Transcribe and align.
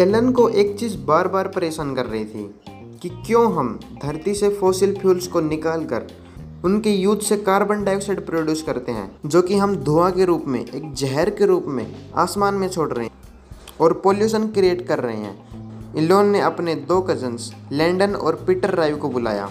Elon 0.00 0.30
को 0.32 0.48
एक 0.48 0.78
चीज़ 0.78 0.96
बार 0.98 1.28
बार 1.28 1.48
परेशान 1.48 1.94
कर 1.94 2.06
रही 2.06 2.24
थी 2.24 2.44
कि 3.02 3.08
क्यों 3.26 3.42
हम 3.54 3.78
धरती 4.02 4.34
से 4.34 4.48
फॉसिल 4.50 4.94
फ्यूल्स 4.98 5.26
को 5.26 5.40
निकाल 5.40 5.84
कर 5.84 6.06
उनके 6.64 6.90
यूथ 6.90 7.16
से 7.18 7.36
कार्बन 7.38 7.84
डाइऑक्साइड 7.84 8.24
प्रोड्यूस 8.26 8.62
करते 8.62 8.92
हैं, 8.92 9.10
जो 9.26 9.42
कि 9.42 9.56
हम 9.56 9.76
धुआँ 9.76 10.10
के 10.12 10.24
रूप 10.24 10.44
में, 10.46 10.60
एक 10.60 10.92
जहर 10.94 11.30
के 11.30 11.46
रूप 11.46 11.64
में 11.68 12.10
आसमान 12.16 12.54
में 12.54 12.68
छोड़ 12.68 12.88
रहे 12.92 13.06
हैं 13.06 13.12
और 13.80 13.92
पोल्यूशन 13.94 14.48
क्रिएट 14.48 14.86
कर 14.88 14.98
रहे 14.98 15.16
हैं। 15.16 15.94
इलोन 15.96 16.26
ने 16.26 16.40
अपने 16.40 16.74
दो 16.74 17.00
कजन्स 17.02 17.52
लैंडन 17.72 18.14
और 18.14 18.44
पीटर 18.46 18.74
राइव 18.74 18.96
को 18.96 19.08
बुलाया 19.08 19.50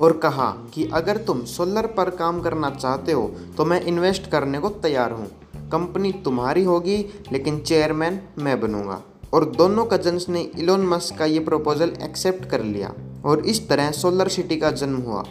और 0.00 0.18
कहा 0.18 0.50
कि 0.74 0.90
अगर 0.94 1.16
तुम 1.16 1.44
सोलर 1.48 1.86
पर 1.86 2.16
काम 2.16 2.40
करना 2.40 2.70
चाहते 2.72 3.12
हो 3.12 3.30
तो 3.56 3.64
मैं 3.64 3.80
इन्वेस्ट 3.82 4.30
करने 4.30 4.58
को 4.58 4.68
तैयार 4.82 5.12
हूँ। 5.12 5.26
कंपनी 5.72 6.12
तुम्हारी 6.24 6.64
होगी, 6.64 7.04
लेकिन 7.32 7.60
चेयरमैन 7.60 8.20
मैं 8.38 8.60
बनूँगा। 8.60 9.02
और 9.34 9.44
दोनों 9.44 9.84
कजन्स 9.84 10.28
ने 10.28 10.40
इलोन 10.58 10.86
मस्क 10.86 11.18
का 11.18 11.24
ये 11.24 11.40
प्रपोजल 11.40 11.92
एक्सेप्ट 12.02 12.44
कर 12.50 12.62
लिया 12.62 12.92
और 13.24 13.46
इस 13.46 13.68
तरह 13.68 13.90
सोलर 13.90 14.28
सिटी 14.28 14.56
का 14.56 14.70
जन्म 14.70 14.96
हुआ। 14.96 15.24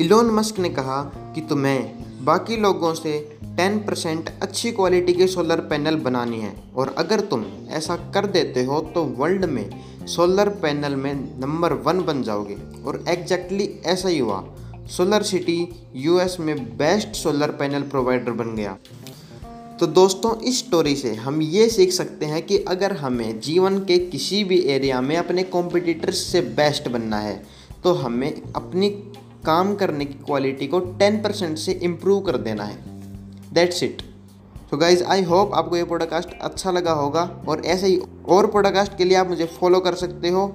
इलोन 0.00 0.30
मस्क 0.30 0.58
ने 0.58 0.68
कहा 0.68 1.02
कि 1.34 1.40
तुम्हें 1.40 2.24
बाकी 2.24 2.56
लोगों 2.56 2.92
से 2.94 3.12
10 3.58 3.78
परसेंट 3.86 4.30
अच्छी 4.42 4.70
क्वालिटी 4.72 5.12
के 5.12 5.26
सोलर 5.26 5.60
पैनल 5.60 5.96
बनानी 5.96 6.40
है 6.40 6.54
और 6.76 6.94
अगर 6.98 7.20
तुम 7.20 7.44
ऐसा 7.70 7.96
कर 8.14 8.26
देते 8.26 8.64
हो 8.64 8.80
तो 8.94 9.04
वर्ल्ड 9.18 9.44
में 9.44 9.68
सोलर 10.06 10.48
पैनल 10.62 10.96
में 10.96 11.14
नंबर 11.40 11.72
वन 11.72 12.00
बन 12.00 12.22
जाओगे 12.22 12.56
और 12.86 13.04
एग्जैक्टली 13.08 13.68
ऐसा 13.86 14.08
ही 14.08 14.18
हुआ। 14.18 14.44
सोलर 14.90 15.22
सिटी 15.22 15.58
यूएस 15.96 16.36
में 16.40 16.56
बेस्ट 16.78 17.08
सोलर 17.16 17.50
पैनल 17.50 17.82
प्रोवाइडर 17.82 18.32
बन 18.32 18.54
गया। 18.56 18.76
तो 19.80 19.86
दोस्तों, 19.86 20.40
इस 20.40 20.58
स्टोरी 20.58 20.94
से 20.96 21.14
हम 21.14 21.42
ये 21.42 21.68
सीख 21.68 21.92
सकते 21.92 22.26
हैं 22.26 22.42
कि 22.42 22.58
अगर 22.58 22.92
हमें 22.92 23.40
जीवन 23.40 23.78
के 23.78 23.98
किसी 23.98 24.42
भी 24.44 24.60
एरिया 24.60 25.00
में 25.00 25.16
अपने 25.16 25.42
कॉम्पिटिटर्स 25.42 26.18
से 26.18 26.40
बेस्ट 26.40 26.88
बनना 26.88 27.18
है 27.18 27.46
तो 27.84 27.92
हमें 27.92 28.42
अपनी 28.56 28.90
काम 29.46 29.74
करने 29.74 30.04
की 30.04 30.14
क्वालिटी 30.14 30.66
को 30.66 30.80
10 30.80 31.22
परसेंट 31.22 31.58
से 31.58 31.72
इम्प्रूव 31.72 32.20
कर 32.20 32.36
देना 32.36 32.64
है। 32.64 32.76
दैट्स 33.52 33.82
इट 33.82 34.02
तो 34.70 34.76
गाइज़ 34.76 35.04
आई 35.04 35.22
होप 35.22 35.54
आपको 35.54 35.76
ये 35.76 35.84
पॉडकास्ट 35.84 36.28
अच्छा 36.40 36.70
लगा 36.70 36.92
होगा 36.92 37.44
और 37.48 37.64
ऐसे 37.64 37.86
ही 37.86 38.00
और 38.28 38.46
पॉडकास्ट 38.46 38.96
के 38.96 39.04
लिए 39.04 39.16
आप 39.16 39.28
मुझे 39.28 39.46
फॉलो 39.60 39.80
कर 39.80 39.94
सकते 39.94 40.28
हो। 40.28 40.54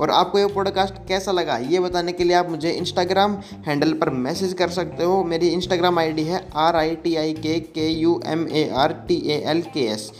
और 0.00 0.10
आपको 0.10 0.38
ये 0.38 0.46
पॉडकास्ट 0.46 0.94
कैसा 1.08 1.32
लगा, 1.32 1.56
ये 1.56 1.80
बताने 1.80 2.12
के 2.12 2.24
लिए 2.24 2.36
आप 2.36 2.50
मुझे 2.50 2.70
इंस्टाग्राम 2.70 3.34
हैंडल 3.66 3.92
पर 3.92 4.10
मैसेज 4.10 4.52
कर 4.52 4.68
सकते 4.70 5.04
हो। 5.04 5.22
मेरी 5.24 5.48
इंस्टाग्राम 5.48 5.98
आईडी 5.98 6.22
है 6.24 6.44
R 6.56 6.76
I 6.76 6.94
T 6.96 7.14
I 7.16 7.32
K 7.32 7.58
K 7.74 7.88
U 7.88 8.20
M 8.26 8.46
A 8.48 8.68
R 8.76 8.92
T 9.08 9.22
A 9.26 9.42
L 9.46 9.62
K 9.74 9.86
S 9.86 10.10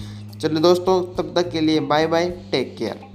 चलो 0.41 0.61
दोस्तों, 0.61 1.03
तब 1.15 1.35
तक 1.37 1.51
के 1.53 1.61
लिए 1.61 1.81
बाय 1.83 2.07
बाय 2.07 2.31
टेक 2.53 2.77
केयर 2.79 3.10